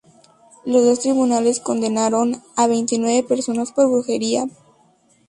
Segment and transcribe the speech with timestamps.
[0.65, 4.45] Los dos tribunales condenaron a veintinueve personas por brujería.